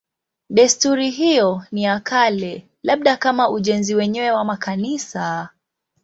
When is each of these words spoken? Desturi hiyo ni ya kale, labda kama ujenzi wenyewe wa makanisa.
Desturi 0.49 1.09
hiyo 1.09 1.63
ni 1.71 1.83
ya 1.83 1.99
kale, 1.99 2.67
labda 2.83 3.17
kama 3.17 3.49
ujenzi 3.49 3.95
wenyewe 3.95 4.31
wa 4.31 4.43
makanisa. 4.45 5.49